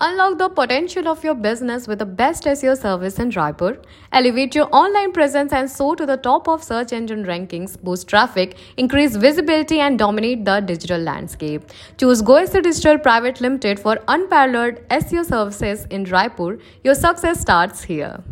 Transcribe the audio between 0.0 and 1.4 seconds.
Unlock the potential of your